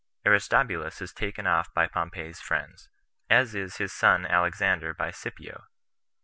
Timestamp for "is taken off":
0.99-1.71